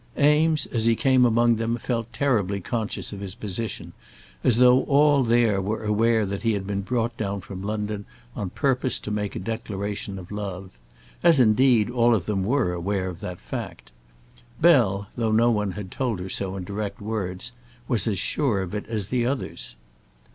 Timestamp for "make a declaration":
9.11-10.17